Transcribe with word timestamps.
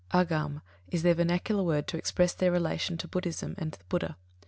Āgama 0.11 0.63
is 0.87 1.03
their 1.03 1.13
vernacular 1.13 1.61
word 1.61 1.85
to 1.85 1.95
express 1.95 2.33
their 2.33 2.51
relation 2.51 2.97
to 2.97 3.07
Buddhism 3.07 3.53
and 3.59 3.73
the 3.73 3.83
BUDDHA. 3.87 4.15